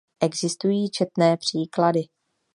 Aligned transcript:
Existují 0.23 0.89
četné 0.89 1.37
příklady. 1.37 2.01